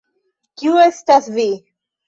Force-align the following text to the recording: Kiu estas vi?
Kiu 0.61 0.81
estas 0.85 1.31
vi? 1.39 1.47